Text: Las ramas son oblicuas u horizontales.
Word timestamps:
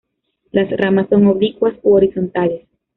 Las 0.51 0.67
ramas 0.71 1.09
son 1.09 1.27
oblicuas 1.27 1.75
u 1.83 1.93
horizontales. 1.93 2.63